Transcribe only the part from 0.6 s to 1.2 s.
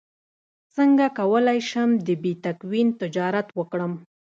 څنګه